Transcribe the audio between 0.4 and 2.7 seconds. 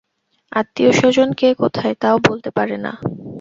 আত্মীয়স্বজন কে কোথায়, তাও বলতে